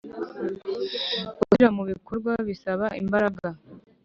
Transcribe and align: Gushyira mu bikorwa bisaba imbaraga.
Gushyira 1.37 1.67
mu 1.77 1.83
bikorwa 1.91 2.31
bisaba 2.47 2.85
imbaraga. 3.01 3.47